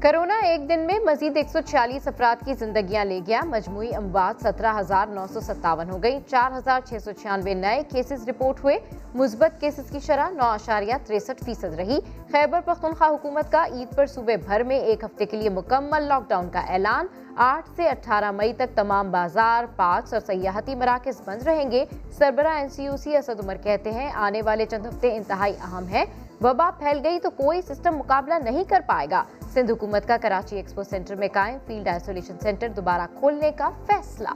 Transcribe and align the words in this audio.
Corona 0.00 0.34
ایک 0.38 0.68
دن 0.68 0.80
میں 0.80 0.98
مزید 1.04 1.36
ایک 1.36 1.48
سو 1.48 1.58
چھیالیس 1.66 2.06
افراد 2.08 2.44
کی 2.44 2.54
زندگیاں 2.54 3.04
لے 3.04 3.20
گیا۔ 3.26 3.40
مجموعی 3.44 3.94
اموات 3.94 4.42
سترہ 4.42 4.78
ہزار 4.78 5.06
نو 5.06 5.26
سو 5.32 5.40
ستاون 5.40 5.90
ہو 5.90 6.02
گئی 6.02 6.18
چار 6.26 6.56
ہزار 6.56 6.80
چھ 6.86 7.02
سو 7.04 7.12
چھیانوے 7.12 7.54
نئے 7.54 7.82
کیسز 7.88 8.28
رپورٹ 8.28 8.62
ہوئے۔ 8.64 8.78
مثبت 9.14 9.60
کیسز 9.60 9.90
کی 9.90 9.98
شرح 9.98 10.30
نو 10.30 10.44
اشاریہ 10.44 10.94
تریسٹھ 11.06 11.44
فیصد 11.44 11.74
رہی۔ 11.74 11.98
خیبر 12.32 12.60
پختونخوا 12.64 13.08
حکومت 13.08 13.50
کا 13.52 13.64
عید 13.74 13.96
پر 13.96 14.06
صوبے 14.06 14.36
بھر 14.36 14.62
میں 14.62 14.78
ایک 14.78 15.04
ہفتے 15.04 15.26
کے 15.26 15.36
لیے 15.36 15.50
مکمل 15.50 16.02
لاک 16.02 16.28
ڈاؤن 16.28 16.48
کا 16.52 16.60
اعلان۔ 16.68 17.06
آٹھ 17.36 17.68
سے 17.76 17.88
اٹھارہ 17.88 18.30
مئی 18.30 18.52
تک 18.52 18.76
تمام 18.76 19.10
بازار 19.10 19.64
پارکس 19.76 20.12
اور 20.12 20.20
سیاحتی 20.26 20.74
مراکز 20.74 21.20
بند 21.24 21.42
رہیں 21.42 21.70
گے۔ 21.70 21.84
سربراہ 22.18 22.56
N 22.56 22.68
C 22.68 22.84
O 22.84 22.96
C 22.96 23.16
Asad 23.16 23.40
Umar 23.44 23.56
کہتے 23.56 23.92
ہیں، 23.92 24.10
آنے 24.14 24.42
والے 24.42 24.66
چند 24.66 24.86
ہفتے 24.86 25.16
انتہائی 25.16 25.54
اہم 25.64 25.86
ہیں۔ 25.86 26.04
وبا 26.40 26.70
پھیل 26.78 27.00
گئی 27.04 27.18
تو 27.20 27.30
کوئی 27.30 27.62
سسٹم 27.62 27.96
مقابلہ 27.96 28.34
نہیں 28.34 28.64
کر 28.64 28.80
پائے 28.86 29.06
گا۔ 29.10 29.24
سندھ 29.54 29.70
حکومت 29.72 30.08
کا 30.08 30.16
کراچی 30.22 30.56
ایکسپو 30.56 30.82
سینٹر 30.82 31.14
میں 31.14 31.28
قائم، 31.32 31.58
فیلڈ 31.66 31.88
آئسولیشن 31.88 32.34
سینٹر 32.42 32.68
دوبارہ 32.68 33.06
کھولنے 33.18 33.50
کا 33.50 33.68
فیصلہ۔ 33.86 34.28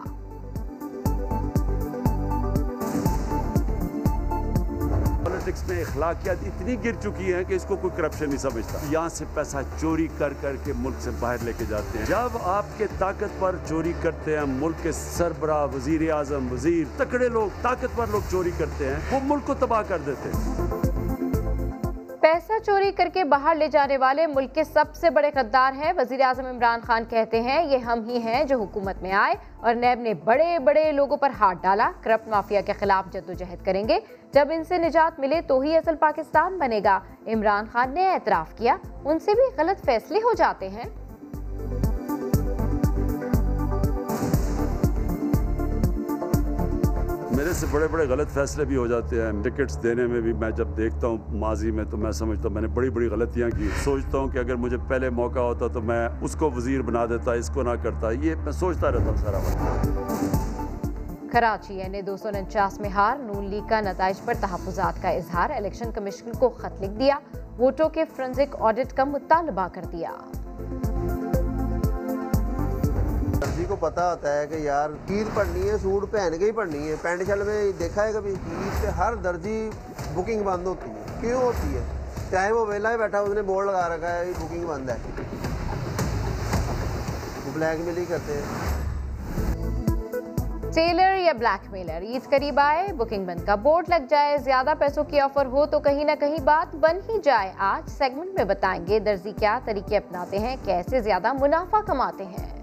پالیٹکس 5.25 5.69
میں 5.69 5.81
اخلاقیات 5.81 6.37
اتنی 6.43 6.85
گر 6.85 6.93
چکی 7.03 7.35
ہیں 7.35 7.45
کہ 7.45 7.55
اس 7.55 7.65
کو 7.65 7.77
کوئی 7.77 7.97
کرپشن 7.97 8.29
نہیں 8.29 8.39
سمجھتا۔ 8.39 8.79
یہاں 8.91 9.09
سے 9.09 9.25
پیسہ 9.35 9.57
چوری 9.81 10.09
کر 10.19 10.33
کر 10.41 10.57
کے 10.65 10.73
ملک 10.77 10.95
سے 11.01 11.11
باہر 11.21 11.37
لے 11.43 11.53
کے 11.59 11.65
جاتے 11.69 11.99
ہیں۔ 11.99 12.07
جب 12.07 12.39
آپ 12.43 12.67
کے 12.77 12.87
طاقت 12.99 13.41
پر 13.41 13.57
چوری 13.69 13.93
کرتے 14.03 14.39
ہیں، 14.39 14.45
ملک 14.47 14.83
کے 14.83 14.93
سربراہ 14.93 15.67
وزیر 15.75 16.13
اعظم 16.13 16.53
وزیر، 16.53 16.85
تکڑے 16.97 17.29
لوگ، 17.29 17.49
طاقتور 17.63 18.07
لوگ 18.07 18.21
چوری 18.31 18.51
کرتے 18.59 18.87
ہیں، 18.87 18.97
وہ 19.11 19.21
ملک 19.23 19.47
کو 19.47 19.55
تباہ 19.55 19.83
کر 19.89 19.99
دیتے 20.07 20.29
ہیں۔ 20.29 20.92
پیسہ 22.33 22.53
چوری 22.67 22.93
کر 22.93 23.09
کے 23.13 23.25
باہر 23.25 23.55
لے 23.55 23.69
جانے 23.69 23.97
والے 23.97 24.27
ملک 24.27 24.55
کے 24.55 24.65
سب 24.65 24.85
سے 24.95 25.11
بڑے 25.11 25.31
غدار 25.35 25.73
ہیں۔ 25.73 25.93
وزیر 25.97 26.21
اعظم 26.21 26.47
عمران 26.47 26.81
خان 26.81 27.05
کہتے 27.05 27.41
ہیں، 27.41 27.67
یہ 27.67 27.79
ہم 27.79 28.05
ہی 28.09 28.19
ہیں 28.19 28.45
جو 28.45 28.59
حکومت 28.59 29.03
میں 29.03 29.13
آئے 29.13 29.35
اور 29.61 29.75
نیب 29.75 30.01
نے 30.01 30.15
بڑے 30.15 30.59
بڑے 30.59 30.93
لوگوں 30.93 31.17
پر 31.17 31.31
ہاتھ 31.41 31.59
ڈالا۔ 31.63 31.91
کرپٹ 32.03 32.29
مافیا 32.29 32.61
کے 32.61 32.73
خلاف 32.73 33.13
جد 33.13 33.31
و 33.31 33.33
جہد 33.33 33.65
کریں 33.65 33.89
گے۔ 33.89 33.99
جب 34.33 34.49
ان 34.51 34.65
سے 34.65 34.79
نجات 34.79 35.21
ملے 35.21 35.41
تو 35.41 35.61
ہی 35.61 35.77
اصل 35.77 35.97
پاکستان 35.97 36.59
بنے 36.59 36.81
گا۔ 36.85 37.01
عمران 37.27 37.65
خان 37.73 37.95
نے 37.95 38.13
اعتراف 38.13 38.55
کیا۔ 38.55 38.77
ان 39.05 39.19
سے 39.19 39.35
بھی 39.35 39.57
غلط 39.57 39.85
فیصلے 39.85 40.19
ہو 40.19 40.33
جاتے 40.33 40.69
ہیں۔ 40.69 41.12
میرے 47.43 47.53
سے 47.53 47.67
بڑے 47.71 47.87
بڑے 47.89 48.05
غلط 48.09 48.31
فیصلے 48.31 48.65
بھی 48.65 48.77
ہو 48.77 48.87
جاتے 48.87 49.23
ہیں۔ 49.23 49.33
ٹکٹس 49.43 49.83
دینے 49.83 50.07
میں 50.07 50.21
بھی 50.21 50.33
میں 50.33 50.51
جب 50.51 50.69
دیکھتا 50.77 51.07
ہوں 51.07 51.19
ماضی 51.29 51.71
میں 51.71 51.85
تو 51.85 51.97
میں 51.97 52.13
سمجھتا 52.13 52.49
ہوں 52.49 52.55
میں 52.55 52.63
نے 52.63 52.69
بڑی 52.69 52.91
بڑی 52.91 53.07
غلطیاں 53.07 53.51
کی۔ 53.59 53.69
سوچتا 53.85 54.19
ہوں 54.19 54.29
کہ 54.29 54.39
اگر 54.39 54.55
مجھے 54.55 54.77
پہلے 54.89 55.11
موقع 55.11 55.39
ہوتا 55.39 55.67
تو 55.67 55.81
میں 55.81 56.09
اس 56.21 56.37
کو 56.37 56.51
وزیر 56.51 56.83
بنا 56.83 57.07
دیتا، 57.07 57.33
اس 57.33 57.51
کو 57.55 57.63
نہ 57.63 57.71
کرتا۔ 57.83 58.11
یہ 58.11 58.35
میں 58.45 58.53
سوچتا 58.53 58.91
رہتا 58.91 59.05
ہوں 59.05 59.17
سارا 59.17 59.37
وقت۔ 59.37 59.57
کراچی 61.33 61.83
این 61.83 61.95
اے 61.95 62.03
دو 62.03 62.17
سو 62.17 62.29
انچاس 62.29 62.81
میں 62.81 62.89
ہار، 62.89 63.19
نون 63.19 63.45
لیگ 63.45 63.69
کا 63.69 63.81
نتائج 63.81 64.21
پر 64.25 64.35
تحفظات 64.41 65.03
کا 65.03 65.09
اظہار۔ 65.09 65.51
الیکشن 65.51 65.93
کمیشن 65.95 66.33
کو 66.39 66.49
خط 66.49 66.83
لکھ 66.83 66.99
دیا، 66.99 67.19
ووٹوں 67.59 67.89
کے 67.89 68.05
فرنزک 68.17 68.57
آڈٹ 68.59 68.93
کا 68.93 69.05
مطالبہ 69.05 69.67
کر 69.73 69.83
دیا۔ 69.93 70.11
درزی 73.43 73.65
کو 73.69 73.77
پتا 73.77 74.11
ہوتا 74.11 74.33
ہے 74.33 74.47
کہ 74.47 74.55
یار 74.55 74.91
عید 75.11 75.27
پڑھنی 75.35 75.69
ہے 75.69 75.77
سوٹ 75.83 76.11
پہن 76.11 76.37
کے 76.39 76.45
ہی 76.45 76.51
پڑھنی 76.53 76.89
ہے 76.89 76.97
پینٹ 77.03 77.23
شل 77.27 77.43
میں 77.43 77.61
دیکھا 77.79 78.05
ہے 78.05 78.13
کبھی 78.13 78.31
عید 78.31 78.83
پہ 78.83 78.91
ہر 78.99 79.15
درجی 79.25 79.71
بکنگ 80.15 80.43
بند 80.43 80.67
ہوتی 80.67 80.91
ہے 80.91 81.21
کیوں 81.21 81.41
ہوتی 81.43 81.75
ہے 81.75 81.83
چاہے 82.31 82.53
وہ 82.53 82.65
ویلا 82.67 82.93
ہی 82.93 82.97
بیٹھا 82.97 83.21
اس 83.21 83.35
نے 83.35 83.43
بورڈ 83.43 83.67
لگا 83.67 83.89
رکھا 83.89 84.15
ہے 84.15 84.33
بکنگ 84.39 84.67
بند 84.67 84.91
ہے 84.91 84.97
بلیک 87.55 87.81
میل 87.81 87.99
ہی 87.99 88.05
کرتے 88.05 88.33
ہیں 88.33 88.71
ٹیلر 90.75 91.17
یا 91.17 91.33
بلیک 91.39 91.71
میلر 91.71 92.03
عید 92.03 92.31
قریب 92.31 92.61
آئے 92.61 92.87
بکنگ 92.97 93.27
بند 93.27 93.47
کا 93.47 93.55
بورڈ 93.65 93.89
لگ 93.89 94.07
جائے 94.11 94.39
زیادہ 94.39 94.75
پیسوں 94.79 95.05
کی 95.05 95.21
آفر 95.21 95.47
ہو 95.47 95.67
تو 95.67 95.81
کہیں 95.81 96.05
نہ 96.05 96.13
کہیں 96.21 96.39
بات 96.45 96.75
بن 96.77 97.01
ہی 97.09 97.21
جائے 97.25 97.53
آج 97.67 97.91
سیگمنٹ 97.91 98.35
میں 98.35 98.45
بتائیں 98.45 98.81
گے 98.87 98.99
درزی 99.01 99.33
کیا 99.39 99.59
طریقے 99.65 99.97
اپناتے 99.97 100.39
ہیں 100.39 100.57
کیسے 100.65 101.01
زیادہ 101.01 101.33
منافع 101.33 101.81
کماتے 101.81 102.25
ہیں 102.25 102.62